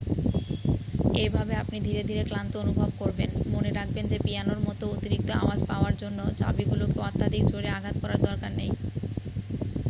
[1.15, 5.93] এইভাবে আপনি ধীরে ধীরে ক্লান্ত অনুভব করবেন মনে রাখবেন যে পিয়ানোর মতো অতিরিক্ত আওয়াজ পাওয়ার
[6.01, 8.71] জন্য চাবিগুলিকে অত্যাধিক জোরে আঘাত করার দরকার নেই